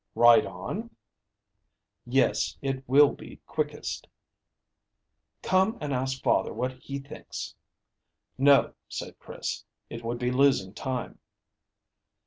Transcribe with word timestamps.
"Ride 0.15 0.47
on?" 0.47 0.89
"Yes; 2.07 2.57
it 2.63 2.83
will 2.89 3.11
be 3.13 3.39
quickest." 3.45 4.07
"Come 5.43 5.77
and 5.79 5.93
ask 5.93 6.23
father 6.23 6.51
what 6.51 6.71
he 6.73 6.97
thinks." 6.97 7.53
"No," 8.35 8.73
said 8.89 9.19
Chris; 9.19 9.63
"it 9.91 10.03
would 10.03 10.17
be 10.17 10.31
losing 10.31 10.73
time." 10.73 11.19